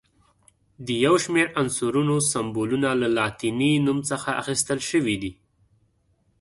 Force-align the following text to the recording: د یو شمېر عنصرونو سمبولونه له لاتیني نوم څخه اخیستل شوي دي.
د 0.85 0.87
یو 1.05 1.15
شمېر 1.23 1.47
عنصرونو 1.61 2.15
سمبولونه 2.31 2.89
له 3.01 3.07
لاتیني 3.17 3.71
نوم 3.85 3.99
څخه 4.09 4.29
اخیستل 4.41 4.79
شوي 4.89 5.15
دي. 5.21 5.31